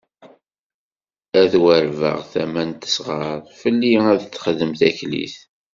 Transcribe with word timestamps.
Ad 1.41 1.53
warbeɣ 1.61 2.17
tama 2.31 2.63
n 2.69 2.71
tesɣart, 2.71 3.45
fell-i 3.61 3.93
ad 4.11 4.21
texdem 4.25 4.71
taklit. 4.79 5.35